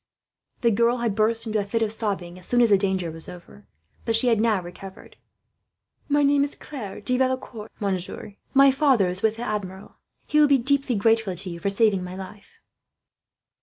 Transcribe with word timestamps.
The 0.61 0.71
girl 0.71 0.97
had 0.97 1.13
burst 1.13 1.45
into 1.45 1.59
a 1.59 1.63
fit 1.63 1.83
of 1.83 1.91
sobbing, 1.91 2.39
as 2.39 2.47
soon 2.47 2.59
as 2.59 2.71
the 2.71 2.77
danger 2.79 3.11
was 3.11 3.29
over; 3.29 3.67
but 4.03 4.15
she 4.15 4.29
had 4.29 4.41
now 4.41 4.59
recovered. 4.59 5.15
"My 6.09 6.23
name 6.23 6.43
is 6.43 6.55
Claire 6.55 7.01
de 7.01 7.19
Valecourt, 7.19 7.71
monsieur," 7.79 8.29
she 8.29 8.31
said. 8.31 8.55
"My 8.55 8.71
father 8.71 9.09
is 9.09 9.21
with 9.21 9.35
the 9.35 9.43
Admiral. 9.43 9.97
He 10.25 10.39
will 10.39 10.47
be 10.47 10.57
deeply 10.57 10.95
grateful 10.95 11.35
to 11.35 11.49
you 11.51 11.59
for 11.59 11.69
saving 11.69 12.03
my 12.03 12.15
life." 12.15 12.53